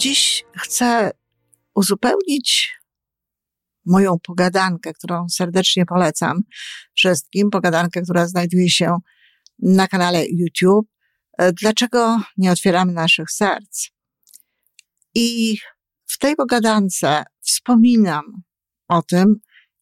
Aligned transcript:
Dziś 0.00 0.44
chcę 0.56 1.10
uzupełnić 1.74 2.78
moją 3.86 4.18
pogadankę, 4.18 4.92
którą 4.92 5.28
serdecznie 5.28 5.86
polecam 5.86 6.40
wszystkim. 6.94 7.50
Pogadankę, 7.50 8.02
która 8.02 8.26
znajduje 8.26 8.70
się 8.70 8.96
na 9.58 9.88
kanale 9.88 10.24
YouTube. 10.26 10.88
Dlaczego 11.52 12.20
nie 12.36 12.52
otwieramy 12.52 12.92
naszych 12.92 13.30
serc? 13.30 13.88
I 15.14 15.56
w 16.06 16.18
tej 16.18 16.36
pogadance 16.36 17.24
wspominam 17.40 18.24
o 18.88 19.02
tym, 19.02 19.34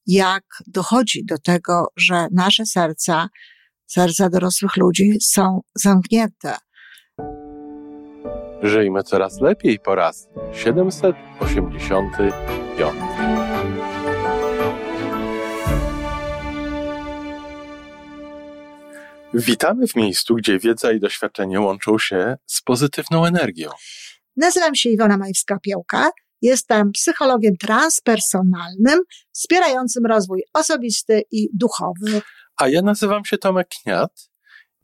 jak 0.07 0.45
dochodzi 0.67 1.25
do 1.25 1.39
tego, 1.39 1.87
że 1.97 2.27
nasze 2.33 2.67
serca, 2.67 3.29
serca 3.87 4.31
dorosłych 4.31 4.77
ludzi 4.77 5.13
są 5.23 5.61
zamknięte. 5.75 6.57
Żyjmy 8.63 9.03
coraz 9.03 9.41
lepiej 9.41 9.79
po 9.79 9.95
raz 9.95 10.29
785. 10.53 12.93
Witamy 19.35 19.87
w 19.87 19.97
miejscu, 19.97 20.35
gdzie 20.35 20.59
wiedza 20.59 20.93
i 20.93 21.01
doświadczenie 21.01 21.61
łączą 21.61 21.99
się 21.99 22.37
z 22.47 22.63
pozytywną 22.63 23.25
energią. 23.25 23.71
Nazywam 24.37 24.75
się 24.75 24.91
Iwona 24.91 25.19
Majwska-Piołka. 25.19 26.09
Jestem 26.43 26.93
psychologiem 26.93 27.57
transpersonalnym, 27.57 29.01
wspierającym 29.33 30.07
rozwój 30.07 30.43
osobisty 30.55 31.23
i 31.31 31.49
duchowy. 31.55 32.23
A 32.57 32.69
ja 32.69 32.83
nazywam 32.83 33.25
się 33.25 33.39
Tomek 33.39 33.69
Kniat. 33.69 34.28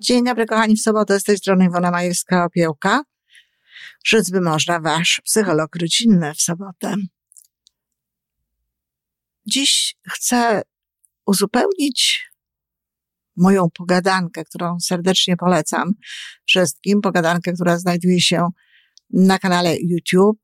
Dzień 0.00 0.24
dobry, 0.24 0.46
kochani, 0.46 0.76
w 0.76 0.80
sobotę 0.80 1.20
z 1.20 1.24
tej 1.24 1.38
strony 1.38 1.64
Iwona 1.64 1.92
Majewska-Opiełka. 1.92 3.00
Żyć 4.04 4.30
by 4.30 4.40
można, 4.40 4.80
wasz 4.80 5.20
psycholog 5.24 5.76
rodzinny 5.76 6.34
w 6.34 6.40
sobotę. 6.40 6.94
Dziś 9.46 9.96
chcę 10.08 10.62
uzupełnić 11.26 12.30
moją 13.36 13.70
pogadankę, 13.70 14.44
którą 14.44 14.80
serdecznie 14.80 15.36
polecam 15.36 15.92
wszystkim. 16.46 17.00
Pogadankę, 17.00 17.52
która 17.52 17.78
znajduje 17.78 18.20
się 18.20 18.48
na 19.10 19.38
kanale 19.38 19.76
YouTube. 19.76 20.40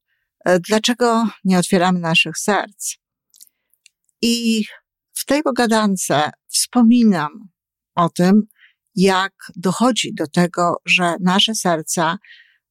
Dlaczego 0.69 1.29
nie 1.45 1.59
otwieramy 1.59 2.01
naszych 2.01 2.39
serc? 2.39 2.97
I 4.23 4.65
w 5.13 5.25
tej 5.25 5.43
pogadance 5.43 6.31
wspominam 6.49 7.49
o 7.95 8.09
tym, 8.09 8.43
jak 8.95 9.33
dochodzi 9.57 10.15
do 10.15 10.27
tego, 10.27 10.77
że 10.85 11.15
nasze 11.21 11.55
serca, 11.55 12.19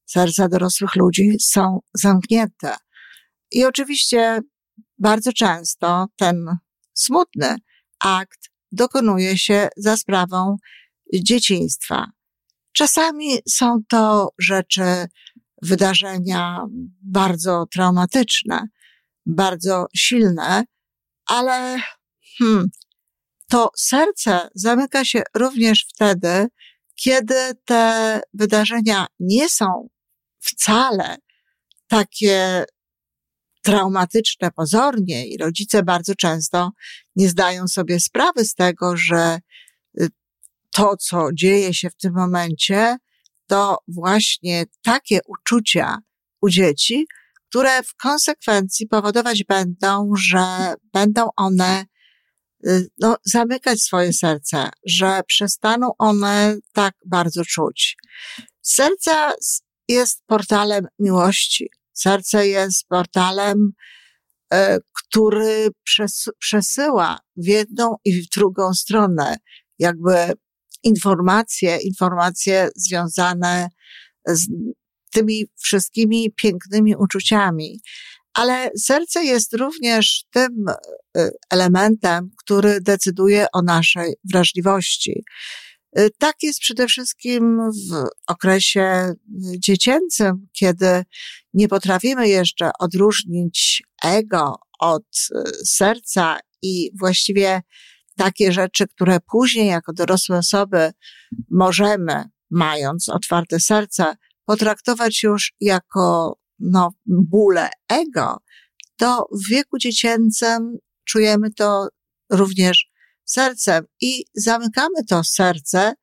serca 0.06 0.48
dorosłych 0.48 0.96
ludzi 0.96 1.36
są 1.40 1.80
zamknięte. 1.94 2.76
I 3.50 3.64
oczywiście 3.64 4.40
bardzo 4.98 5.32
często 5.32 6.06
ten 6.16 6.56
smutny 6.94 7.56
akt 8.00 8.50
dokonuje 8.72 9.38
się 9.38 9.68
za 9.76 9.96
sprawą 9.96 10.56
dzieciństwa. 11.14 12.06
Czasami 12.72 13.38
są 13.48 13.78
to 13.88 14.28
rzeczy, 14.38 15.06
wydarzenia 15.62 16.66
bardzo 17.02 17.66
traumatyczne, 17.72 18.68
bardzo 19.26 19.86
silne, 19.96 20.64
ale 21.26 21.80
hmm, 22.38 22.66
to 23.52 23.70
serce 23.76 24.48
zamyka 24.54 25.04
się 25.04 25.22
również 25.34 25.86
wtedy, 25.94 26.46
kiedy 26.94 27.52
te 27.64 28.20
wydarzenia 28.34 29.06
nie 29.20 29.48
są 29.48 29.88
wcale 30.38 31.16
takie 31.86 32.64
traumatyczne 33.62 34.50
pozornie 34.50 35.26
i 35.26 35.38
rodzice 35.38 35.82
bardzo 35.82 36.14
często 36.14 36.70
nie 37.16 37.28
zdają 37.28 37.68
sobie 37.68 38.00
sprawy 38.00 38.44
z 38.44 38.54
tego, 38.54 38.96
że 38.96 39.38
y, 40.00 40.08
to, 40.70 40.96
co 40.96 41.28
dzieje 41.34 41.74
się 41.74 41.90
w 41.90 41.96
tym 41.96 42.14
momencie, 42.14 42.96
to 43.46 43.78
właśnie 43.88 44.64
takie 44.82 45.20
uczucia 45.26 45.98
u 46.40 46.48
dzieci, 46.48 47.06
które 47.48 47.82
w 47.82 47.94
konsekwencji 47.94 48.86
powodować 48.86 49.44
będą, 49.44 50.10
że 50.16 50.74
będą 50.92 51.28
one 51.36 51.84
no, 52.98 53.16
zamykać 53.24 53.80
swoje 53.80 54.12
serce, 54.12 54.70
że 54.86 55.20
przestaną 55.26 55.90
one 55.98 56.56
tak 56.72 56.94
bardzo 57.06 57.44
czuć. 57.44 57.96
Serce 58.62 59.32
jest 59.88 60.22
portalem 60.26 60.86
miłości. 60.98 61.70
Serce 61.92 62.48
jest 62.48 62.86
portalem, 62.88 63.72
e, 64.52 64.78
który 64.94 65.68
przesyła 66.38 67.18
w 67.36 67.46
jedną 67.46 67.96
i 68.04 68.22
w 68.22 68.28
drugą 68.28 68.74
stronę 68.74 69.36
jakby 69.78 70.32
informacje, 70.82 71.76
informacje 71.76 72.68
związane 72.76 73.68
z 74.26 74.46
tymi 75.10 75.46
wszystkimi 75.58 76.32
pięknymi 76.36 76.96
uczuciami. 76.96 77.80
Ale 78.34 78.70
serce 78.78 79.24
jest 79.24 79.54
również 79.54 80.24
tym 80.30 80.64
e, 81.16 81.30
elementem, 81.50 82.30
który 82.38 82.80
decyduje 82.80 83.46
o 83.52 83.62
naszej 83.62 84.14
wrażliwości. 84.32 85.24
E, 85.96 86.10
tak 86.10 86.36
jest 86.42 86.60
przede 86.60 86.86
wszystkim 86.86 87.58
w 87.90 88.04
okresie 88.26 89.14
dziecięcym, 89.58 90.48
kiedy 90.52 91.04
nie 91.54 91.68
potrafimy 91.68 92.28
jeszcze 92.28 92.70
odróżnić 92.78 93.82
ego 94.04 94.54
od 94.80 95.02
e, 95.34 95.42
serca 95.66 96.38
i 96.62 96.90
właściwie 96.98 97.62
takie 98.16 98.52
rzeczy, 98.52 98.88
które 98.88 99.18
później 99.20 99.68
jako 99.68 99.92
dorosłe 99.92 100.38
osoby 100.38 100.92
możemy, 101.50 102.24
mając 102.50 103.08
otwarte 103.08 103.60
serce, 103.60 104.16
potraktować 104.44 105.22
już 105.22 105.52
jako 105.60 106.36
no, 106.62 106.90
bóle 107.06 107.70
ego, 107.88 108.36
to 108.96 109.26
w 109.32 109.48
wieku 109.50 109.78
dziecięcym 109.78 110.78
czujemy 111.04 111.50
to 111.50 111.88
również 112.30 112.86
sercem 113.24 113.84
i 114.00 114.24
zamykamy 114.34 115.04
to 115.08 115.24
serce 115.24 115.94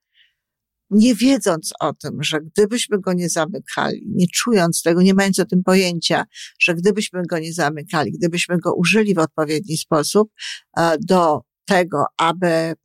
nie 0.90 1.16
wiedząc 1.16 1.74
o 1.80 1.94
tym, 1.94 2.24
że 2.24 2.40
gdybyśmy 2.42 3.00
go 3.00 3.14
nie 3.14 3.30
zamykali, 3.30 4.04
nie 4.16 4.26
czując 4.28 4.82
tego, 4.82 5.02
nie 5.02 5.14
mając 5.14 5.40
o 5.40 5.46
tym 5.46 5.64
pojęcia, 5.64 6.26
że 6.60 6.76
gdybyśmy 6.76 7.22
go 7.30 7.40
nie 7.40 7.54
zamykali, 7.54 8.12
gdybyśmy 8.12 8.58
go 8.58 8.74
użyli 8.76 9.14
w 9.16 9.20
odpowiedni 9.20 9.78
sposób 9.78 10.32
e, 10.78 10.98
do 11.08 11.42
tego, 11.66 12.06
aby 12.18 12.48
mm, 12.48 12.76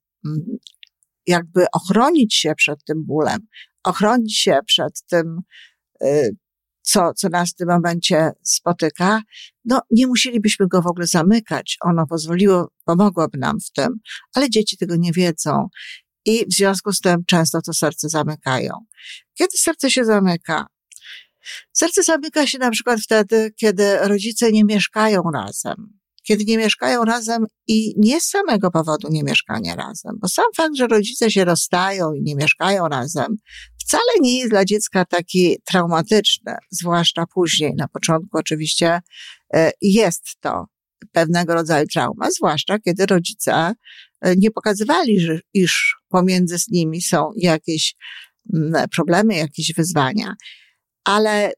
jakby 1.27 1.65
ochronić 1.73 2.35
się 2.35 2.55
przed 2.55 2.85
tym 2.85 3.05
bólem, 3.05 3.39
ochronić 3.85 4.39
się 4.39 4.59
przed 4.67 5.03
tym, 5.07 5.41
e, 6.03 6.31
co, 6.85 7.15
co 7.15 7.29
nas 7.29 7.51
w 7.51 7.55
tym 7.55 7.69
momencie 7.69 8.33
spotyka, 8.43 9.23
no 9.65 9.81
nie 9.91 10.07
musielibyśmy 10.07 10.69
go 10.69 10.83
w 10.83 10.87
ogóle 10.87 11.07
zamykać. 11.07 11.77
Ono 11.81 12.07
pozwoliło, 12.07 12.69
pomogłoby 12.85 13.39
nam 13.39 13.61
w 13.61 13.71
tym, 13.73 13.89
ale 14.35 14.51
dzieci 14.51 14.77
tego 14.77 14.97
nie 14.97 15.13
wiedzą 15.13 15.69
i 16.25 16.47
w 16.47 16.55
związku 16.55 16.93
z 16.93 17.01
tym 17.01 17.25
często 17.27 17.63
to 17.63 17.73
serce 17.73 18.09
zamykają. 18.09 18.73
Kiedy 19.39 19.59
serce 19.59 19.91
się 19.91 20.05
zamyka? 20.05 20.67
Serce 21.73 22.03
zamyka 22.03 22.47
się 22.47 22.59
na 22.59 22.71
przykład 22.71 23.01
wtedy, 23.01 23.53
kiedy 23.57 23.99
rodzice 23.99 24.53
nie 24.53 24.65
mieszkają 24.65 25.23
razem. 25.35 25.99
Kiedy 26.27 26.45
nie 26.45 26.59
mieszkają 26.59 27.05
razem 27.05 27.47
i 27.67 27.95
nie 27.97 28.21
z 28.21 28.25
samego 28.25 28.71
powodu 28.71 29.09
nie 29.11 29.23
mieszkania 29.23 29.77
razem, 29.77 30.13
bo 30.21 30.29
sam 30.29 30.45
fakt, 30.57 30.77
że 30.77 30.87
rodzice 30.87 31.31
się 31.31 31.45
rozstają 31.45 32.13
i 32.13 32.23
nie 32.23 32.37
mieszkają 32.37 32.89
razem, 32.89 33.37
wcale 33.87 34.13
nie 34.21 34.39
jest 34.39 34.51
dla 34.51 34.65
dziecka 34.65 35.05
taki 35.05 35.57
traumatyczny, 35.65 36.55
zwłaszcza 36.71 37.25
później. 37.35 37.75
Na 37.77 37.89
początku 37.89 38.39
oczywiście 38.39 39.01
e, 39.55 39.73
jest 39.81 40.25
to 40.41 40.67
pewnego 41.13 41.55
rodzaju 41.55 41.87
trauma, 41.87 42.31
zwłaszcza 42.31 42.79
kiedy 42.79 43.07
rodzice 43.07 43.75
E, 44.25 44.37
nie 44.37 44.51
pokazywali, 44.51 45.21
że, 45.21 45.41
iż 45.55 45.97
pomiędzy 46.09 46.59
z 46.59 46.69
nimi 46.69 47.03
są 47.03 47.31
jakieś 47.37 47.95
mm, 48.55 48.89
problemy, 48.89 49.35
jakieś 49.35 49.73
wyzwania. 49.77 50.35
Ale 51.05 51.53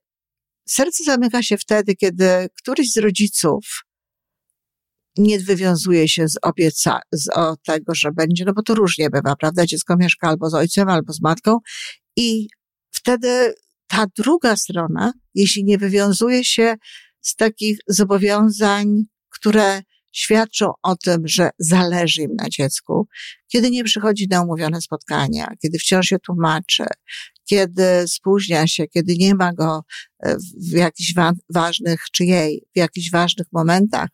serce 0.69 1.05
zamyka 1.05 1.43
się 1.43 1.58
wtedy, 1.58 1.94
kiedy 1.94 2.49
któryś 2.58 2.93
z 2.93 2.96
rodziców 2.96 3.84
nie 5.19 5.39
wywiązuje 5.39 6.09
się 6.09 6.29
z 6.29 6.39
obieca, 6.43 7.01
z 7.13 7.29
o 7.35 7.57
tego, 7.57 7.95
że 7.95 8.13
będzie, 8.13 8.45
no 8.45 8.53
bo 8.53 8.63
to 8.63 8.75
różnie 8.75 9.11
bywa, 9.11 9.37
prawda? 9.37 9.67
Dziecko 9.67 9.97
mieszka 9.97 10.29
albo 10.29 10.51
z 10.51 10.55
ojcem, 10.55 10.89
albo 10.89 11.13
z 11.13 11.21
matką 11.21 11.59
i 12.17 12.49
wtedy 12.91 13.55
ta 13.87 14.07
druga 14.17 14.57
strona, 14.57 15.13
jeśli 15.35 15.65
nie 15.65 15.79
wywiązuje 15.79 16.45
się 16.45 16.75
z 17.21 17.37
takich 17.37 17.79
zobowiązań, 17.87 19.03
które 19.31 19.83
świadczą 20.13 20.73
o 20.83 20.97
tym, 20.97 21.29
że 21.29 21.51
zależy 21.59 22.23
im 22.23 22.35
na 22.35 22.49
dziecku, 22.49 23.09
kiedy 23.49 23.71
nie 23.71 23.85
przychodzi 23.85 24.27
na 24.31 24.43
umówione 24.43 24.81
spotkania, 24.81 25.49
kiedy 25.63 25.79
wciąż 25.79 26.07
się 26.07 26.19
tłumaczy, 26.19 26.85
kiedy 27.45 28.09
spóźnia 28.09 28.67
się, 28.67 28.87
kiedy 28.87 29.17
nie 29.17 29.35
ma 29.35 29.53
go 29.53 29.85
e, 30.23 30.37
w 30.71 30.73
jakichś 30.73 31.15
wa 31.15 31.33
ważnych, 31.55 32.01
czy 32.13 32.25
jej, 32.25 32.63
w 32.75 32.79
jakichś 32.79 33.11
ważnych 33.11 33.47
momentach 33.53 34.09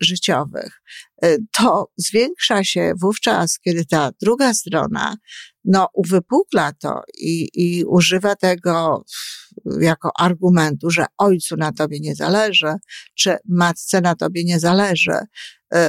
życiowych, 0.00 0.82
y, 1.24 1.38
to 1.58 1.90
zwiększa 1.96 2.64
się 2.64 2.92
wówczas, 3.00 3.58
kiedy 3.58 3.84
ta 3.84 4.10
druga 4.22 4.54
strona, 4.54 5.16
no, 5.64 5.88
uwypukla 5.94 6.72
to 6.72 7.00
i, 7.18 7.48
i 7.54 7.84
używa 7.84 8.36
tego 8.36 9.04
jako 9.80 10.10
argumentu, 10.18 10.90
że 10.90 11.06
ojcu 11.18 11.56
na 11.56 11.72
tobie 11.72 12.00
nie 12.00 12.14
zależy, 12.14 12.74
czy 13.14 13.36
matce 13.48 14.00
na 14.00 14.14
tobie 14.14 14.44
nie 14.44 14.60
zależy. 14.60 15.18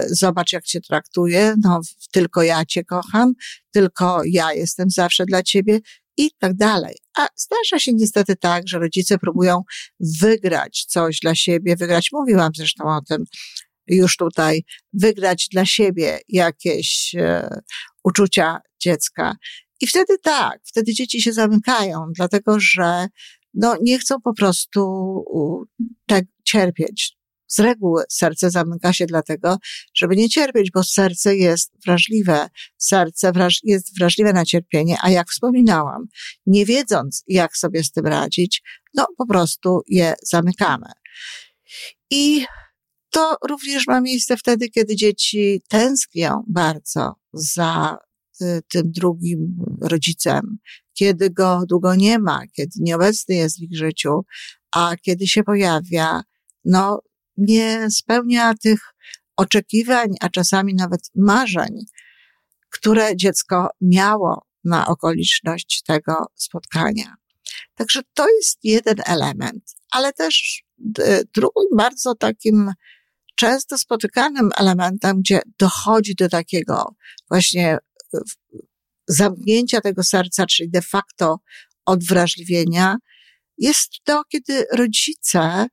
Zobacz, 0.07 0.53
jak 0.53 0.63
cię 0.63 0.81
traktuje, 0.81 1.55
no, 1.63 1.81
tylko 2.11 2.43
ja 2.43 2.65
cię 2.65 2.83
kocham, 2.83 3.33
tylko 3.71 4.21
ja 4.25 4.53
jestem 4.53 4.89
zawsze 4.89 5.25
dla 5.25 5.43
ciebie 5.43 5.79
i 6.17 6.31
tak 6.39 6.55
dalej. 6.55 6.95
A 7.17 7.27
zdarza 7.35 7.79
się 7.79 7.93
niestety 7.93 8.35
tak, 8.35 8.67
że 8.67 8.79
rodzice 8.79 9.17
próbują 9.17 9.63
wygrać 10.21 10.85
coś 10.89 11.19
dla 11.19 11.35
siebie, 11.35 11.75
wygrać, 11.75 12.09
mówiłam 12.11 12.51
zresztą 12.55 12.83
o 12.83 13.01
tym 13.01 13.23
już 13.87 14.17
tutaj, 14.17 14.63
wygrać 14.93 15.47
dla 15.51 15.65
siebie 15.65 16.19
jakieś 16.29 17.15
e, 17.15 17.61
uczucia 18.03 18.59
dziecka. 18.79 19.35
I 19.81 19.87
wtedy 19.87 20.17
tak, 20.17 20.59
wtedy 20.65 20.93
dzieci 20.93 21.21
się 21.21 21.33
zamykają, 21.33 22.05
dlatego 22.15 22.59
że 22.59 23.07
no, 23.53 23.75
nie 23.81 23.99
chcą 23.99 24.21
po 24.21 24.33
prostu 24.33 24.81
tak 26.05 26.25
cierpieć. 26.43 27.17
Z 27.47 27.59
reguły 27.59 28.03
serce 28.09 28.51
zamyka 28.51 28.93
się 28.93 29.05
dlatego, 29.05 29.57
żeby 29.95 30.15
nie 30.15 30.29
cierpieć, 30.29 30.71
bo 30.71 30.83
serce 30.83 31.35
jest 31.35 31.71
wrażliwe. 31.85 32.47
Serce 32.77 33.31
wraż 33.31 33.59
jest 33.63 33.99
wrażliwe 33.99 34.33
na 34.33 34.45
cierpienie, 34.45 34.97
a 35.01 35.09
jak 35.09 35.29
wspominałam, 35.29 36.05
nie 36.45 36.65
wiedząc, 36.65 37.23
jak 37.27 37.57
sobie 37.57 37.83
z 37.83 37.91
tym 37.91 38.05
radzić, 38.05 38.63
no 38.93 39.05
po 39.17 39.27
prostu 39.27 39.81
je 39.87 40.13
zamykamy. 40.23 40.87
I 42.11 42.45
to 43.15 43.37
również 43.49 43.87
ma 43.87 44.01
miejsce 44.01 44.37
wtedy, 44.37 44.69
kiedy 44.69 44.95
dzieci 44.95 45.61
tęsknią 45.67 46.43
bardzo 46.47 47.15
za 47.33 47.97
y, 48.41 48.61
tym 48.69 48.91
drugim 48.91 49.57
rodzicem, 49.81 50.57
kiedy 50.93 51.29
go 51.29 51.61
długo 51.69 51.95
nie 51.95 52.19
ma, 52.19 52.41
kiedy 52.53 52.71
nieobecny 52.79 53.35
jest 53.35 53.59
w 53.59 53.61
ich 53.61 53.77
życiu, 53.77 54.25
a 54.71 54.95
kiedy 55.01 55.27
się 55.27 55.43
pojawia, 55.43 56.21
no 56.65 57.01
nie 57.37 57.87
spełnia 57.91 58.53
tych 58.53 58.79
oczekiwań, 59.37 60.09
a 60.21 60.29
czasami 60.29 60.73
nawet 60.75 61.01
marzeń, 61.15 61.85
które 62.69 63.15
dziecko 63.15 63.69
miało 63.81 64.45
na 64.63 64.87
okoliczność 64.87 65.83
tego 65.83 66.25
spotkania. 66.33 67.15
Także 67.75 68.01
to 68.13 68.29
jest 68.29 68.59
jeden 68.63 68.95
element, 69.05 69.75
ale 69.91 70.13
też 70.13 70.63
drugim 71.35 71.77
bardzo 71.77 72.15
takim 72.15 72.71
często 73.35 73.77
spotykanym 73.77 74.49
elementem, 74.57 75.19
gdzie 75.19 75.39
dochodzi 75.59 76.15
do 76.15 76.29
takiego 76.29 76.95
właśnie 77.29 77.77
zamknięcia 79.07 79.81
tego 79.81 80.03
serca, 80.03 80.45
czyli 80.45 80.69
de 80.69 80.81
facto 80.81 81.39
odwrażliwienia, 81.85 82.95
jest 83.57 83.89
to, 84.03 84.23
kiedy 84.29 84.65
rodzice 84.71 85.67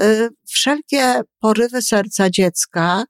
Y, 0.00 0.28
wszelkie 0.46 1.20
porywy 1.40 1.82
serca 1.82 2.30
dziecka, 2.30 3.04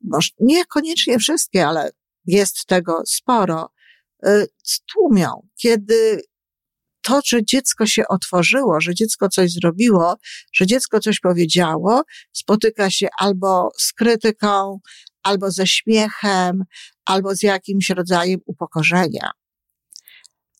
może 0.00 0.28
niekoniecznie 0.40 1.18
wszystkie, 1.18 1.66
ale 1.66 1.90
jest 2.26 2.66
tego 2.66 3.02
sporo, 3.06 3.70
y, 4.26 4.46
stłumią, 4.62 5.48
kiedy 5.56 6.22
to, 7.04 7.20
że 7.26 7.44
dziecko 7.44 7.86
się 7.86 8.02
otworzyło, 8.08 8.80
że 8.80 8.94
dziecko 8.94 9.28
coś 9.28 9.52
zrobiło, 9.52 10.16
że 10.52 10.66
dziecko 10.66 11.00
coś 11.00 11.20
powiedziało, 11.20 12.02
spotyka 12.32 12.90
się 12.90 13.08
albo 13.18 13.68
z 13.78 13.92
krytyką, 13.92 14.78
albo 15.22 15.50
ze 15.50 15.66
śmiechem, 15.66 16.64
albo 17.04 17.34
z 17.34 17.42
jakimś 17.42 17.90
rodzajem 17.90 18.40
upokorzenia. 18.46 19.30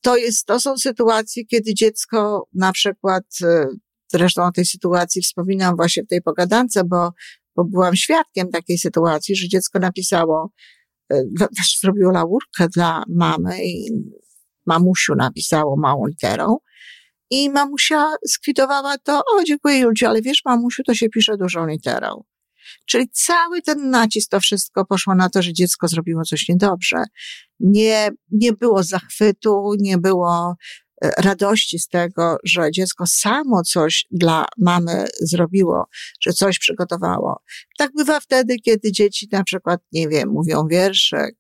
To 0.02 0.17
jest, 0.17 0.46
to 0.46 0.61
są 0.61 0.76
sytuacje, 0.79 1.44
kiedy 1.44 1.75
dziecko 1.75 2.49
na 2.55 2.73
przykład 2.73 3.25
y, 3.43 3.67
Zresztą 4.14 4.44
o 4.44 4.52
tej 4.52 4.64
sytuacji 4.67 5.23
wspominam 5.23 5.76
właśnie 5.76 6.02
w 6.02 6.08
tej 6.08 6.23
pogadance, 6.23 6.85
bo, 6.85 7.11
bo 7.56 7.64
byłam 7.64 7.96
świadkiem 7.96 8.50
takiej 8.50 8.79
sytuacji, 8.79 9.37
że 9.37 9.49
dziecko 9.49 9.79
napisało, 9.79 10.50
e, 11.12 11.25
zrobiło 11.81 12.12
laurkę 12.12 12.69
dla 12.75 13.02
mamy 13.08 13.64
i 13.64 13.91
mamusiu 14.66 15.14
napisało 15.14 15.76
małą 15.76 16.06
literą. 16.06 16.56
I 17.31 17.50
mamusia 17.50 18.06
skwitowała 18.26 18.99
to, 18.99 19.19
o 19.19 19.44
dziękuję 19.44 19.78
Julciu, 19.78 20.06
ale 20.06 20.22
wiesz 20.22 20.43
mamusiu, 20.44 20.82
to 20.82 20.94
się 20.94 21.08
pisze 21.08 21.37
dużą 21.37 21.66
literą. 21.66 22.25
Czyli 22.87 23.08
cały 23.12 23.62
ten 23.62 23.90
nacisk, 23.90 24.31
to 24.31 24.40
wszystko 24.40 24.84
poszło 24.84 25.14
na 25.14 25.28
to, 25.31 25.43
że 25.43 25.52
dziecko 25.52 25.88
zrobiło 25.88 26.25
coś 26.25 26.49
niedobrze. 26.49 27.05
Nie, 27.61 28.11
nie 28.31 28.52
było 28.52 28.82
zachwytu, 28.82 29.72
nie 29.78 29.99
było 29.99 30.55
radości 31.18 31.78
z 31.78 31.88
tego, 31.88 32.36
że 32.44 32.70
dziecko 32.70 33.06
samo 33.06 33.62
coś 33.62 34.06
dla 34.10 34.46
mamy 34.58 35.06
zrobiło, 35.20 35.84
że 36.20 36.32
coś 36.32 36.58
przygotowało. 36.58 37.42
Tak 37.78 37.90
bywa 37.96 38.20
wtedy, 38.20 38.56
kiedy 38.56 38.92
dzieci 38.92 39.28
na 39.32 39.44
przykład, 39.44 39.80
nie 39.92 40.08
wiem, 40.08 40.28
mówią 40.28 40.66
wierszek, 40.70 41.36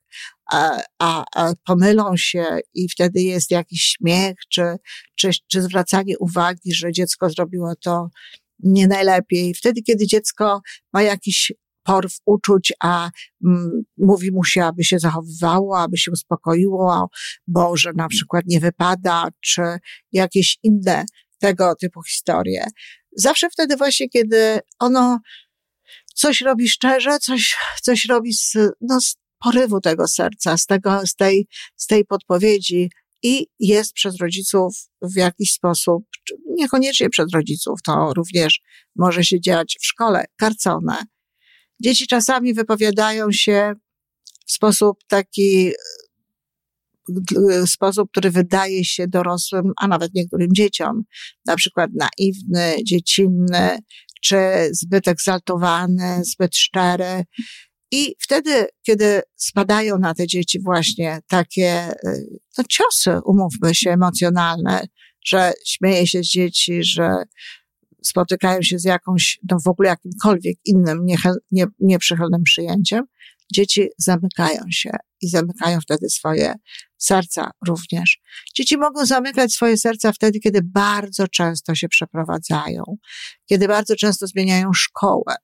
a, 0.52 0.82
a, 0.98 1.24
a 1.34 1.52
pomylą 1.66 2.16
się 2.16 2.44
i 2.74 2.88
wtedy 2.88 3.22
jest 3.22 3.50
jakiś 3.50 3.82
śmiech, 3.82 4.34
czy, 4.48 4.76
czy, 5.16 5.30
czy 5.50 5.62
zwracanie 5.62 6.18
uwagi, 6.18 6.74
że 6.74 6.92
dziecko 6.92 7.30
zrobiło 7.30 7.72
to 7.84 8.08
nie 8.58 8.86
najlepiej. 8.86 9.54
Wtedy, 9.54 9.82
kiedy 9.82 10.06
dziecko 10.06 10.60
ma 10.92 11.02
jakiś 11.02 11.52
porw 11.84 12.18
uczuć, 12.24 12.72
a 12.82 13.10
mm, 13.44 13.82
mówi 13.96 14.32
mu 14.32 14.44
się, 14.44 14.64
aby 14.64 14.84
się 14.84 14.98
zachowywało, 14.98 15.78
aby 15.78 15.98
się 15.98 16.10
uspokoiło, 16.10 17.08
bo 17.46 17.76
że 17.76 17.92
na 17.96 18.08
przykład 18.08 18.44
nie 18.46 18.60
wypada, 18.60 19.28
czy 19.40 19.62
jakieś 20.12 20.58
inne 20.62 21.04
tego 21.38 21.74
typu 21.74 22.02
historie. 22.02 22.66
Zawsze 23.16 23.50
wtedy 23.50 23.76
właśnie, 23.76 24.08
kiedy 24.08 24.60
ono 24.78 25.18
coś 26.14 26.40
robi 26.40 26.68
szczerze, 26.68 27.18
coś, 27.18 27.56
coś 27.82 28.04
robi 28.04 28.34
z, 28.34 28.56
no, 28.80 29.00
z 29.00 29.16
porywu 29.38 29.80
tego 29.80 30.08
serca, 30.08 30.58
z 30.58 30.66
tego, 30.66 31.06
z 31.06 31.14
tej, 31.14 31.46
z 31.76 31.86
tej 31.86 32.04
podpowiedzi 32.04 32.90
i 33.22 33.46
jest 33.58 33.92
przez 33.92 34.16
rodziców 34.20 34.76
w 35.02 35.16
jakiś 35.16 35.52
sposób, 35.52 36.04
niekoniecznie 36.46 37.10
przez 37.10 37.26
rodziców, 37.34 37.82
to 37.82 38.12
również 38.14 38.60
może 38.96 39.24
się 39.24 39.40
dziać 39.40 39.76
w 39.80 39.86
szkole, 39.86 40.24
karcone, 40.36 40.96
Dzieci 41.84 42.06
czasami 42.06 42.54
wypowiadają 42.54 43.32
się 43.32 43.72
w 44.46 44.52
sposób 44.52 44.98
taki, 45.08 45.72
sposób, 47.66 48.10
który 48.10 48.30
wydaje 48.30 48.84
się 48.84 49.08
dorosłym, 49.08 49.72
a 49.80 49.88
nawet 49.88 50.14
niektórym 50.14 50.48
dzieciom, 50.54 51.02
na 51.46 51.56
przykład 51.56 51.90
naiwny, 51.94 52.76
dziecinny, 52.84 53.78
czy 54.22 54.36
zbyt 54.72 55.08
egzaltowany, 55.08 56.22
zbyt 56.24 56.56
szczery. 56.56 57.24
I 57.92 58.14
wtedy, 58.20 58.66
kiedy 58.86 59.20
spadają 59.36 59.98
na 59.98 60.14
te 60.14 60.26
dzieci 60.26 60.60
właśnie 60.60 61.18
takie 61.28 61.94
no, 62.58 62.64
ciosy, 62.68 63.18
umówmy 63.24 63.74
się, 63.74 63.90
emocjonalne, 63.90 64.86
że 65.26 65.52
śmieje 65.66 66.06
się 66.06 66.22
z 66.22 66.26
dzieci, 66.26 66.84
że 66.84 67.08
spotykają 68.04 68.62
się 68.62 68.78
z 68.78 68.84
jakąś, 68.84 69.38
no 69.50 69.56
w 69.64 69.68
ogóle 69.68 69.88
jakimkolwiek 69.88 70.56
innym 70.64 71.06
nie, 71.50 71.66
nieprzychylnym 71.80 72.42
przyjęciem, 72.42 73.04
dzieci 73.54 73.88
zamykają 73.98 74.62
się 74.70 74.90
i 75.20 75.28
zamykają 75.28 75.80
wtedy 75.80 76.08
swoje 76.08 76.54
serca 76.98 77.50
również. 77.66 78.18
Dzieci 78.54 78.78
mogą 78.78 79.06
zamykać 79.06 79.52
swoje 79.52 79.76
serca 79.76 80.12
wtedy, 80.12 80.40
kiedy 80.40 80.60
bardzo 80.62 81.28
często 81.28 81.74
się 81.74 81.88
przeprowadzają, 81.88 82.82
kiedy 83.46 83.68
bardzo 83.68 83.96
często 83.96 84.26
zmieniają 84.26 84.72
szkołę. 84.74 85.34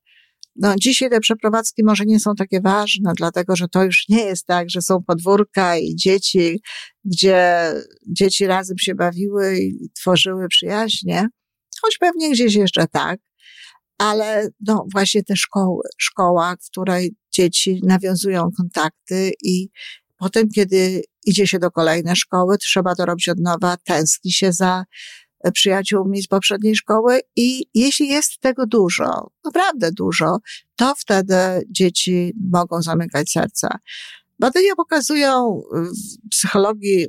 No, 0.56 0.74
dzisiaj 0.80 1.10
te 1.10 1.20
przeprowadzki 1.20 1.84
może 1.84 2.04
nie 2.06 2.20
są 2.20 2.34
takie 2.34 2.60
ważne, 2.60 3.12
dlatego 3.16 3.56
że 3.56 3.68
to 3.68 3.84
już 3.84 4.04
nie 4.08 4.22
jest 4.22 4.46
tak, 4.46 4.70
że 4.70 4.82
są 4.82 5.02
podwórka 5.02 5.76
i 5.76 5.96
dzieci, 5.96 6.60
gdzie 7.04 7.72
dzieci 8.08 8.46
razem 8.46 8.78
się 8.78 8.94
bawiły 8.94 9.58
i 9.58 9.90
tworzyły 9.90 10.48
przyjaźnie, 10.48 11.28
choć 11.82 11.98
pewnie 11.98 12.30
gdzieś 12.30 12.54
jeszcze 12.54 12.86
tak, 12.86 13.20
ale 13.98 14.48
no 14.60 14.86
właśnie 14.92 15.24
te 15.24 15.36
szkoły, 15.36 15.82
szkoła, 15.98 16.56
w 16.62 16.70
której 16.70 17.14
dzieci 17.30 17.80
nawiązują 17.84 18.48
kontakty 18.56 19.32
i 19.44 19.68
potem, 20.16 20.48
kiedy 20.48 21.02
idzie 21.26 21.46
się 21.46 21.58
do 21.58 21.70
kolejnej 21.70 22.16
szkoły, 22.16 22.58
trzeba 22.58 22.94
to 22.94 23.06
robić 23.06 23.28
od 23.28 23.38
nowa, 23.40 23.76
tęskni 23.84 24.32
się 24.32 24.52
za 24.52 24.84
przyjaciółmi 25.52 26.22
z 26.22 26.26
poprzedniej 26.26 26.76
szkoły 26.76 27.20
i 27.36 27.66
jeśli 27.74 28.08
jest 28.08 28.40
tego 28.40 28.66
dużo, 28.66 29.30
naprawdę 29.44 29.92
dużo, 29.92 30.38
to 30.76 30.94
wtedy 30.98 31.34
dzieci 31.70 32.32
mogą 32.50 32.82
zamykać 32.82 33.30
serca. 33.30 33.78
Badania 34.38 34.76
pokazują 34.76 35.62
w 35.72 36.28
psychologii 36.30 37.06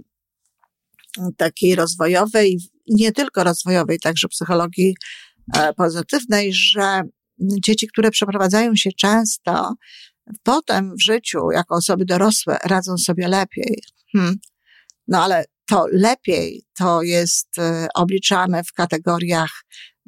takiej 1.38 1.76
rozwojowej, 1.76 2.60
nie 2.88 3.12
tylko 3.12 3.44
rozwojowej, 3.44 4.00
także 4.00 4.28
psychologii 4.28 4.96
e, 5.58 5.74
pozytywnej, 5.74 6.54
że 6.54 7.02
dzieci, 7.40 7.88
które 7.88 8.12
przeprowadzają 8.12 8.76
się 8.76 8.90
często, 8.92 9.74
potem 10.44 10.96
w 10.96 11.04
życiu, 11.04 11.52
jako 11.54 11.76
osoby 11.76 12.06
dorosłe, 12.06 12.58
radzą 12.64 12.98
sobie 12.98 13.28
lepiej. 13.28 13.84
Hmm. 14.12 14.36
No 15.08 15.24
ale 15.24 15.46
to 15.70 15.86
lepiej 15.92 16.64
to 16.78 17.02
jest 17.02 17.60
e, 17.60 17.88
obliczane 17.96 18.64
w 18.64 18.74
kategoriach 18.74 19.52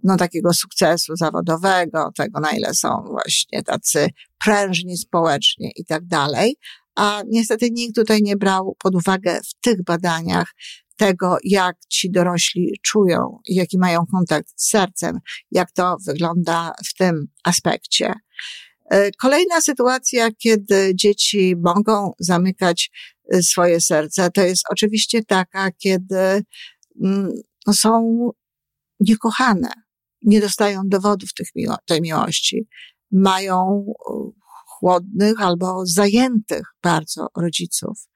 no, 0.03 0.17
takiego 0.17 0.53
sukcesu 0.53 1.15
zawodowego, 1.15 2.11
tego 2.15 2.39
na 2.39 2.51
ile 2.51 2.73
są 2.73 3.03
właśnie 3.11 3.63
tacy 3.63 4.07
prężni 4.39 4.97
społecznie 4.97 5.71
i 5.75 5.85
tak 5.85 6.05
dalej. 6.05 6.55
A 6.95 7.21
niestety 7.27 7.71
nikt 7.71 7.95
tutaj 7.95 8.21
nie 8.21 8.37
brał 8.37 8.75
pod 8.79 8.95
uwagę 8.95 9.39
w 9.43 9.61
tych 9.61 9.83
badaniach 9.83 10.53
tego, 10.97 11.37
jak 11.43 11.75
ci 11.89 12.11
dorośli 12.11 12.79
czują, 12.83 13.39
jaki 13.47 13.77
mają 13.77 14.05
kontakt 14.11 14.47
z 14.55 14.69
sercem, 14.69 15.19
jak 15.51 15.71
to 15.71 15.97
wygląda 16.07 16.73
w 16.85 16.93
tym 16.93 17.27
aspekcie. 17.43 18.13
E, 18.89 19.11
kolejna 19.11 19.61
sytuacja, 19.61 20.29
kiedy 20.31 20.91
dzieci 20.95 21.55
mogą 21.63 22.11
zamykać 22.19 22.91
e, 23.33 23.43
swoje 23.43 23.81
serce, 23.81 24.31
to 24.31 24.41
jest 24.41 24.63
oczywiście 24.71 25.23
taka, 25.23 25.71
kiedy 25.71 26.43
mm, 27.03 27.31
no, 27.67 27.73
są 27.73 28.29
niekochane, 28.99 29.69
nie 30.21 30.41
dostają 30.41 30.81
dowodów 30.85 31.33
tych 31.33 31.47
miło- 31.55 31.77
tej 31.85 32.01
miłości, 32.01 32.67
mają 33.11 33.85
e, 34.09 34.43
chłodnych 34.65 35.41
albo 35.41 35.85
zajętych 35.85 36.63
bardzo 36.83 37.27
rodziców, 37.37 38.07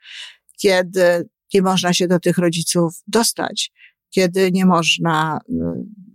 kiedy 0.61 1.29
nie 1.53 1.61
można 1.61 1.93
się 1.93 2.07
do 2.07 2.19
tych 2.19 2.37
rodziców 2.37 2.93
dostać, 3.07 3.71
kiedy 4.09 4.51
nie 4.51 4.65
można 4.65 5.39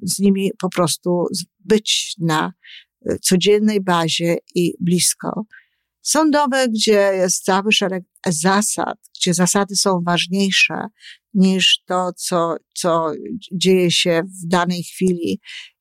z 0.02 0.18
nimi 0.18 0.50
po 0.58 0.68
prostu 0.70 1.26
być 1.60 2.14
na 2.18 2.52
codziennej 3.22 3.80
bazie 3.80 4.36
i 4.54 4.74
blisko. 4.80 5.44
Są 6.02 6.30
domy, 6.30 6.68
gdzie 6.68 7.10
jest 7.14 7.44
cały 7.44 7.72
szereg 7.72 8.04
zasad, 8.26 8.98
gdzie 9.20 9.34
zasady 9.34 9.76
są 9.76 10.00
ważniejsze 10.06 10.86
niż 11.34 11.82
to, 11.86 12.10
co, 12.16 12.56
co 12.74 13.12
dzieje 13.52 13.90
się 13.90 14.22
w 14.42 14.48
danej 14.48 14.82
chwili 14.82 15.40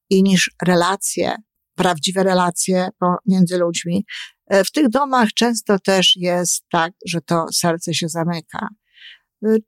i 0.09 0.23
niż 0.23 0.51
relacje, 0.65 1.35
prawdziwe 1.75 2.23
relacje 2.23 2.89
pomiędzy 2.99 3.57
ludźmi. 3.57 4.05
E, 4.47 4.63
w 4.63 4.71
tych 4.71 4.89
domach 4.89 5.29
często 5.33 5.79
też 5.79 6.15
jest 6.15 6.63
tak, 6.71 6.93
że 7.05 7.21
to 7.21 7.45
serce 7.53 7.93
się 7.93 8.09
zamyka. 8.09 8.67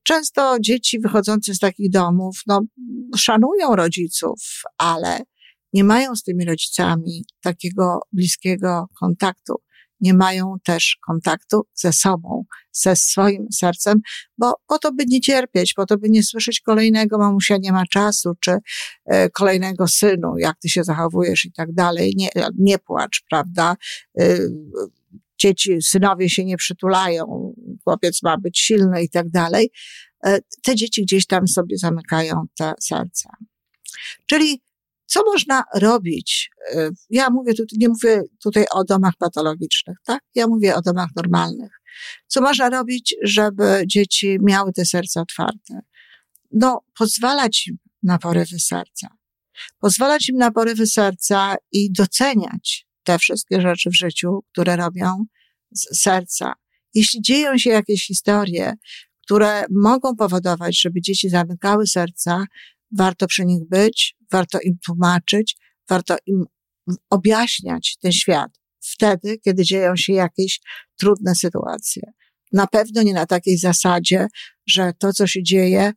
Często 0.04 0.58
dzieci 0.60 1.00
wychodzące 1.00 1.54
z 1.54 1.60
takich 1.60 1.92
domów, 1.92 2.42
no, 2.48 2.62
szanują 3.18 3.76
rodziców, 3.76 4.62
ale 4.78 5.20
nie 5.74 5.84
mają 5.84 6.16
z 6.16 6.24
tymi 6.24 6.46
rodzicami 6.46 7.26
takiego 7.42 8.00
bliskiego 8.12 8.86
kontaktu. 9.00 9.54
Nie 10.00 10.14
mają 10.14 10.56
też 10.64 10.98
kontaktu 11.06 11.62
ze 11.74 11.94
sobą, 11.94 12.44
ze 12.72 12.96
swoim 12.96 13.48
sercem, 13.54 14.00
bo 14.38 14.54
po 14.68 14.80
to, 14.80 14.94
by 14.94 15.04
nie 15.08 15.22
cierpieć, 15.22 15.74
po 15.74 15.86
to, 15.86 15.98
by 15.98 16.10
nie 16.10 16.24
słyszeć 16.24 16.62
kolejnego 16.62 17.18
mamusia 17.18 17.58
nie 17.58 17.72
ma 17.72 17.84
czasu, 17.86 18.32
czy 18.40 18.58
e, 19.06 19.30
kolejnego 19.30 19.88
synu, 19.88 20.38
jak 20.38 20.60
ty 20.60 20.70
się 20.70 20.84
zachowujesz 20.84 21.46
i 21.46 21.52
tak 21.52 21.74
dalej. 21.74 22.14
Nie, 22.18 22.30
nie 22.58 22.80
płacz, 22.80 23.24
prawda? 23.30 23.76
E, 24.20 24.38
dzieci, 25.40 25.82
synowie 25.82 26.30
się 26.30 26.46
nie 26.46 26.58
przytulają, 26.58 27.54
chłopiec 27.84 28.24
ma 28.24 28.38
być 28.38 28.60
silny 28.60 29.04
i 29.04 29.10
tak 29.10 29.30
dalej. 29.30 29.72
E, 30.26 30.40
te 30.64 30.76
dzieci 30.76 31.02
gdzieś 31.04 31.28
tam 31.28 31.48
sobie 31.48 31.78
zamykają 31.78 32.46
te 32.58 32.74
serca. 32.82 33.30
Czyli 34.26 34.62
co 35.06 35.24
można 35.26 35.64
robić? 35.76 36.50
E, 36.74 36.90
ja 37.10 37.30
mówię 37.30 37.54
tutaj, 37.54 37.78
nie 37.80 37.90
mówię 37.90 38.22
tutaj 38.44 38.66
o 38.72 38.84
domach 38.84 39.14
patologicznych, 39.20 39.98
tak? 40.06 40.24
Ja 40.36 40.48
mówię 40.48 40.76
o 40.76 40.82
domach 40.82 41.10
normalnych. 41.16 41.72
Co 42.28 42.42
można 42.42 42.70
robić, 42.70 43.16
żeby 43.24 43.84
dzieci 43.88 44.38
miały 44.42 44.74
te 44.74 44.86
serca 44.86 45.22
otwarte? 45.22 45.80
No, 46.52 46.82
pozwalać 46.98 47.68
im 47.68 47.78
na 48.04 48.18
porywy 48.18 48.60
serca. 48.60 49.08
Pozwalać 49.80 50.30
im 50.30 50.38
na 50.38 50.52
porywy 50.52 50.88
serca 50.88 51.56
i 51.72 51.92
doceniać 51.92 52.88
te 53.04 53.20
wszystkie 53.20 53.62
rzeczy 53.62 53.90
w 53.90 53.98
życiu, 53.98 54.44
które 54.52 54.76
robią 54.76 55.26
z 55.72 56.02
serca. 56.02 56.54
Jeśli 56.94 57.22
dzieją 57.22 57.58
się 57.58 57.70
jakieś 57.70 58.08
historie, 58.08 58.74
które 59.26 59.66
mogą 59.72 60.16
powodować, 60.16 60.82
żeby 60.82 61.02
dzieci 61.02 61.30
zamykały 61.30 61.88
serca, 61.88 62.46
warto 62.92 63.28
przy 63.28 63.46
nich 63.46 63.68
być, 63.70 64.16
warto 64.32 64.60
im 64.60 64.78
tłumaczyć, 64.86 65.56
warto 65.90 66.16
im 66.26 66.46
objaśniać 67.10 67.98
ten 68.02 68.12
świat 68.12 68.52
wtedy, 68.84 69.38
kiedy 69.38 69.64
dzieją 69.64 69.96
się 69.96 70.14
jakieś 70.14 70.60
trudne 71.00 71.36
sytuacje. 71.36 72.04
Na 72.52 72.68
pewno 72.68 73.04
nie 73.04 73.14
na 73.14 73.26
takiej 73.26 73.58
zasadzie, 73.58 74.28
że 74.68 74.92
to, 75.00 75.14
co 75.14 75.28
się 75.28 75.44
dzieje, 75.44 75.94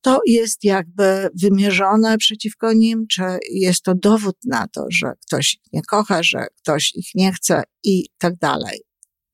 to 0.00 0.20
jest 0.26 0.64
jakby 0.64 1.28
wymierzone 1.42 2.18
przeciwko 2.18 2.72
nim, 2.72 3.06
czy 3.10 3.22
jest 3.52 3.82
to 3.82 3.94
dowód 3.94 4.36
na 4.44 4.68
to, 4.68 4.86
że 4.90 5.12
ktoś 5.26 5.54
ich 5.54 5.72
nie 5.72 5.82
kocha, 5.82 6.22
że 6.22 6.46
ktoś 6.56 6.94
ich 6.94 7.08
nie 7.14 7.32
chce 7.32 7.62
i 7.84 8.04
tak 8.18 8.36
dalej. 8.36 8.85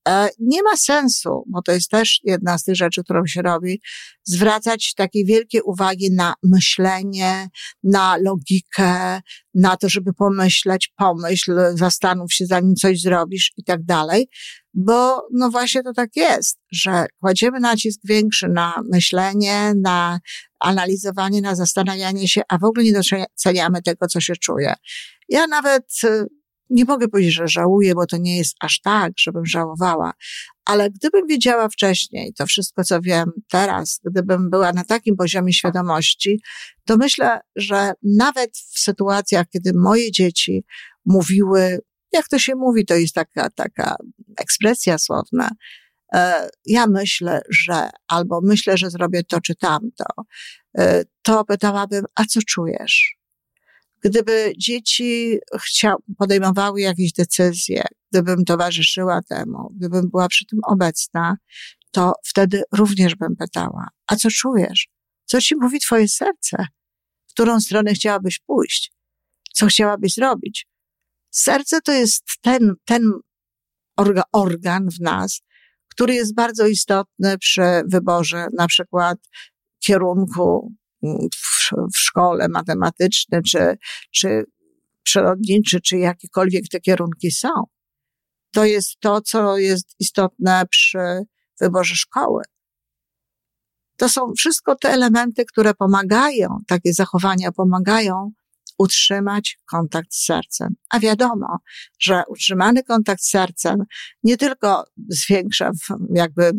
E, 0.09 0.29
nie 0.39 0.63
ma 0.63 0.77
sensu, 0.77 1.45
bo 1.47 1.63
to 1.63 1.73
jest 1.73 1.91
też 1.91 2.21
jedna 2.25 2.59
z 2.59 2.65
tych 2.65 2.77
rzeczy, 2.77 3.05
którą 3.05 3.27
się 3.27 3.43
robi, 3.43 3.81
zwracać 4.25 4.95
takiej 4.95 5.25
wielkiej 5.25 5.61
uwagi 5.65 6.11
na 6.13 6.35
myślenie, 6.43 7.49
na 7.83 8.17
logikę, 8.17 9.21
na 9.55 9.77
to, 9.77 9.89
żeby 9.89 10.13
pomyśleć, 10.13 10.93
pomyśl, 10.97 11.61
zastanów 11.75 12.33
się, 12.33 12.47
zanim 12.47 12.75
coś 12.75 13.01
zrobisz 13.01 13.53
i 13.57 13.65
tak 13.65 13.85
dalej, 13.85 14.29
bo 14.75 15.27
no 15.33 15.51
właśnie 15.51 15.83
to 15.83 15.93
tak 15.93 16.17
jest, 16.17 16.59
że 16.73 17.07
kładziemy 17.21 17.61
nacisk 17.61 18.01
większy 18.05 18.49
na 18.49 18.83
myślenie, 18.93 19.73
na 19.83 20.21
analizowanie, 20.61 21.41
na 21.41 21.55
zastanawianie 21.55 22.29
się, 22.29 22.43
a 22.49 22.59
w 22.59 22.65
ogóle 22.65 22.85
nie 22.85 22.93
doceniamy 22.93 23.83
tego, 23.83 24.07
co 24.07 24.21
się 24.21 24.37
czuje. 24.37 24.75
Ja 25.29 25.47
nawet 25.47 25.85
nie 26.73 26.85
mogę 26.85 27.09
powiedzieć, 27.09 27.35
że 27.35 27.49
żałuję, 27.49 27.95
bo 27.95 28.07
to 28.07 28.17
nie 28.17 28.37
jest 28.37 28.57
aż 28.61 28.81
tak, 28.81 29.13
żebym 29.19 29.47
żałowała, 29.47 30.13
ale 30.65 30.91
gdybym 30.91 31.27
wiedziała 31.27 31.69
wcześniej 31.69 32.33
to 32.35 32.47
wszystko, 32.47 32.85
co 32.85 33.01
wiem 33.01 33.31
teraz, 33.51 34.01
gdybym 34.05 34.51
była 34.51 34.73
na 34.73 34.85
takim 34.85 35.17
poziomie 35.17 35.53
świadomości, 35.53 36.41
to 36.85 36.97
myślę, 36.97 37.41
że 37.57 37.93
nawet 38.03 38.51
w 38.57 38.79
sytuacjach, 38.79 39.47
kiedy 39.53 39.73
moje 39.75 40.13
dzieci 40.13 40.65
mówiły, 41.05 41.79
jak 42.13 42.29
to 42.29 42.39
się 42.39 42.55
mówi, 42.55 42.87
to 42.87 42.95
jest 42.95 43.15
taka, 43.15 43.51
taka 43.51 43.97
ekspresja 44.39 44.99
słowna, 44.99 45.51
e, 46.15 46.49
ja 46.67 46.87
myślę, 46.87 47.43
że, 47.51 47.91
albo 48.09 48.41
myślę, 48.43 48.79
że 48.79 48.91
zrobię 48.91 49.25
to 49.25 49.41
czy 49.41 49.55
tamto, 49.55 50.05
e, 50.79 51.05
to 51.23 51.45
pytałabym, 51.45 52.05
a 52.15 52.25
co 52.25 52.41
czujesz? 52.49 53.22
Gdyby 54.05 54.53
dzieci 54.59 55.39
chcia, 55.61 55.95
podejmowały 56.19 56.81
jakieś 56.81 57.13
decyzje, 57.13 57.85
gdybym 58.13 58.45
towarzyszyła 58.45 59.21
temu, 59.29 59.73
gdybym 59.77 60.11
była 60.11 60.29
przy 60.29 60.47
tym 60.47 60.59
obecna, 60.65 61.37
to 61.91 62.13
wtedy 62.25 62.63
również 62.73 63.15
bym 63.15 63.37
pytała, 63.37 63.89
a 64.07 64.17
co 64.17 64.29
czujesz? 64.31 64.89
Co 65.25 65.41
ci 65.41 65.57
mówi 65.57 65.81
twoje 65.81 66.09
serce? 66.09 66.67
W 67.27 67.33
którą 67.33 67.61
stronę 67.61 67.95
chciałabyś 67.95 68.39
pójść? 68.39 68.93
Co 69.55 69.67
chciałabyś 69.67 70.15
zrobić? 70.15 70.67
Serce 71.31 71.81
to 71.81 71.93
jest 71.93 72.25
ten, 72.41 72.75
ten 72.85 73.13
orga, 73.97 74.23
organ 74.33 74.89
w 74.91 75.01
nas, 75.01 75.43
który 75.89 76.15
jest 76.15 76.35
bardzo 76.35 76.67
istotny 76.67 77.39
przy 77.39 77.63
wyborze 77.87 78.47
na 78.59 78.67
przykład 78.67 79.19
kierunku 79.85 80.73
w, 81.93 81.97
szkole 81.97 82.49
matematyczne, 82.49 83.43
czy, 83.43 83.79
czy 84.11 84.45
przyrodniczy, 85.03 85.81
czy 85.81 85.99
jakiekolwiek 85.99 86.65
te 86.71 86.81
kierunki 86.81 87.31
są. 87.31 87.49
To 88.53 88.65
jest 88.65 89.01
to, 89.01 89.21
co 89.21 89.59
jest 89.59 89.95
istotne 89.99 90.63
przy 90.71 90.99
wyborze 91.61 91.95
szkoły. 91.95 92.43
To 93.97 94.09
są 94.09 94.33
wszystko 94.37 94.77
te 94.77 94.91
elementy, 94.91 95.45
które 95.45 95.75
pomagają, 95.75 96.59
takie 96.67 96.93
zachowania 96.93 97.53
pomagają 97.53 98.33
utrzymać 98.79 99.59
kontakt 99.67 100.15
z 100.15 100.25
sercem. 100.25 100.75
A 100.91 101.01
wiadomo, 101.01 101.59
że 101.99 102.23
utrzymany 102.29 102.83
kontakt 102.83 103.23
z 103.23 103.31
sercem 103.31 103.77
nie 104.23 104.37
tylko 104.37 104.85
zwiększa 105.09 105.71
jakby 106.15 106.53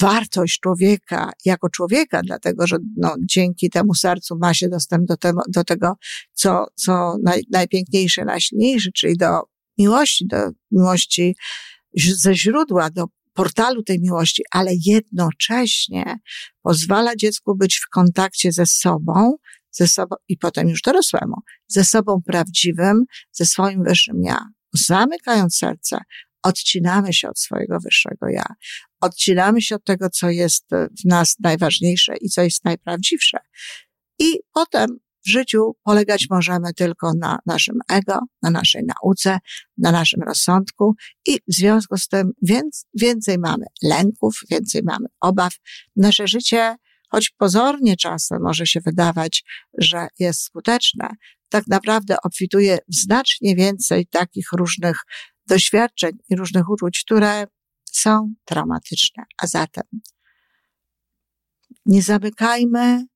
wartość 0.00 0.60
człowieka 0.60 1.32
jako 1.44 1.68
człowieka, 1.68 2.20
dlatego 2.24 2.66
że 2.66 2.76
no, 2.96 3.14
dzięki 3.20 3.70
temu 3.70 3.94
sercu 3.94 4.38
ma 4.38 4.54
się 4.54 4.68
dostęp 4.68 5.06
do, 5.06 5.16
te, 5.16 5.32
do 5.48 5.64
tego, 5.64 5.94
co, 6.32 6.66
co 6.74 7.16
naj, 7.22 7.42
najpiękniejsze, 7.50 8.24
najsilniejsze, 8.24 8.90
czyli 8.92 9.16
do 9.16 9.40
miłości, 9.78 10.26
do 10.26 10.36
miłości 10.70 11.36
ze 11.96 12.34
źródła, 12.34 12.90
do 12.90 13.04
portalu 13.34 13.82
tej 13.82 14.00
miłości, 14.00 14.42
ale 14.50 14.70
jednocześnie 14.86 16.16
pozwala 16.62 17.16
dziecku 17.16 17.56
być 17.56 17.76
w 17.76 17.88
kontakcie 17.88 18.52
ze 18.52 18.66
sobą, 18.66 19.36
ze 19.70 19.88
sobą 19.88 20.16
i 20.28 20.36
potem 20.36 20.68
już 20.68 20.82
dorosłemu, 20.82 21.34
ze 21.66 21.84
sobą 21.84 22.20
prawdziwym, 22.26 23.04
ze 23.32 23.44
swoim 23.44 23.84
wyższym 23.84 24.22
ja. 24.22 24.38
Zamykając 24.72 25.56
serce, 25.56 25.98
odcinamy 26.42 27.12
się 27.12 27.28
od 27.28 27.38
swojego 27.38 27.78
wyższego 27.84 28.28
ja. 28.28 28.46
Odcinamy 29.00 29.62
się 29.62 29.74
od 29.74 29.84
tego, 29.84 30.10
co 30.10 30.30
jest 30.30 30.66
w 30.70 31.04
nas 31.04 31.36
najważniejsze 31.40 32.16
i 32.20 32.28
co 32.28 32.42
jest 32.42 32.64
najprawdziwsze. 32.64 33.38
I 34.18 34.38
potem 34.52 34.98
w 35.26 35.30
życiu 35.30 35.76
polegać 35.82 36.26
możemy 36.30 36.74
tylko 36.74 37.12
na 37.20 37.38
naszym 37.46 37.78
ego, 37.90 38.18
na 38.42 38.50
naszej 38.50 38.82
nauce, 38.84 39.38
na 39.78 39.92
naszym 39.92 40.22
rozsądku 40.22 40.94
i 41.26 41.38
w 41.48 41.54
związku 41.54 41.96
z 41.96 42.08
tym 42.08 42.32
więcej 42.92 43.38
mamy 43.38 43.64
lęków, 43.82 44.40
więcej 44.50 44.82
mamy 44.84 45.06
obaw. 45.20 45.52
Nasze 45.96 46.28
życie, 46.28 46.76
choć 47.08 47.30
pozornie 47.30 47.96
czasem 47.96 48.42
może 48.42 48.66
się 48.66 48.80
wydawać, 48.80 49.44
że 49.78 50.08
jest 50.18 50.42
skuteczne, 50.42 51.08
tak 51.48 51.66
naprawdę 51.66 52.16
obfituje 52.24 52.78
w 52.88 52.94
znacznie 52.94 53.56
więcej 53.56 54.06
takich 54.06 54.52
różnych 54.52 54.96
doświadczeń 55.50 56.12
i 56.28 56.36
różnych 56.36 56.68
uczuć, 56.68 57.02
które 57.04 57.46
są 57.84 58.34
traumatyczne. 58.44 59.24
A 59.42 59.46
zatem 59.46 59.84
nie 61.86 62.02
zamykajmy, 62.02 63.06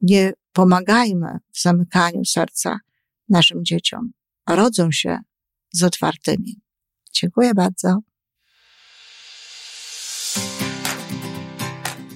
nie 0.00 0.32
pomagajmy 0.52 1.38
w 1.52 1.60
zamykaniu 1.60 2.24
serca 2.24 2.78
naszym 3.28 3.64
dzieciom. 3.64 4.12
Rodzą 4.48 4.92
się 4.92 5.18
z 5.72 5.82
otwartymi. 5.82 6.60
Dziękuję 7.12 7.54
bardzo. 7.54 7.98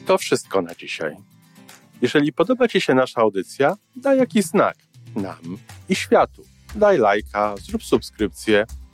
To 0.06 0.18
wszystko 0.18 0.62
na 0.62 0.74
dzisiaj. 0.74 1.16
Jeżeli 2.02 2.32
podoba 2.32 2.68
Ci 2.68 2.80
się 2.80 2.94
nasza 2.94 3.20
audycja, 3.20 3.76
daj 3.96 4.18
jakiś 4.18 4.44
znak 4.44 4.76
nam 5.16 5.58
i 5.88 5.94
światu. 5.94 6.42
Daj 6.74 6.98
lajka, 6.98 7.54
zrób 7.56 7.84
subskrypcję, 7.84 8.66